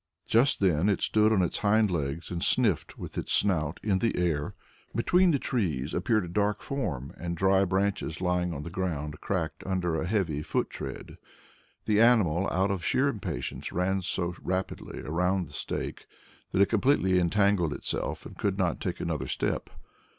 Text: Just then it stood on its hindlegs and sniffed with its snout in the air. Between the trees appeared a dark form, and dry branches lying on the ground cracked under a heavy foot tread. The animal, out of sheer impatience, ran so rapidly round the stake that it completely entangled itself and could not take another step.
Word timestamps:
Just 0.25 0.61
then 0.61 0.89
it 0.89 0.99
stood 0.99 1.31
on 1.31 1.43
its 1.43 1.59
hindlegs 1.59 2.31
and 2.31 2.43
sniffed 2.43 2.97
with 2.97 3.19
its 3.19 3.31
snout 3.33 3.79
in 3.83 3.99
the 3.99 4.17
air. 4.17 4.55
Between 4.95 5.29
the 5.29 5.37
trees 5.37 5.93
appeared 5.93 6.25
a 6.25 6.27
dark 6.27 6.63
form, 6.63 7.13
and 7.17 7.37
dry 7.37 7.65
branches 7.65 8.19
lying 8.19 8.51
on 8.51 8.63
the 8.63 8.71
ground 8.71 9.21
cracked 9.21 9.63
under 9.63 10.01
a 10.01 10.07
heavy 10.07 10.41
foot 10.41 10.71
tread. 10.71 11.17
The 11.85 12.01
animal, 12.01 12.49
out 12.49 12.71
of 12.71 12.83
sheer 12.83 13.07
impatience, 13.09 13.71
ran 13.71 14.01
so 14.01 14.33
rapidly 14.41 15.01
round 15.01 15.47
the 15.47 15.53
stake 15.53 16.07
that 16.51 16.63
it 16.63 16.69
completely 16.69 17.19
entangled 17.19 17.71
itself 17.71 18.25
and 18.25 18.35
could 18.35 18.57
not 18.57 18.79
take 18.81 19.01
another 19.01 19.27
step. 19.27 19.69